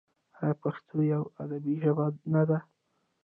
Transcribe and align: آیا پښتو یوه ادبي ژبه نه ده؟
آیا 0.39 0.53
پښتو 0.61 0.95
یوه 1.13 1.27
ادبي 1.43 1.73
ژبه 1.81 2.05
نه 2.33 2.43
ده؟ 2.49 2.57